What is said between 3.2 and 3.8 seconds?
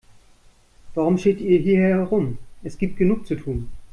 zu tun.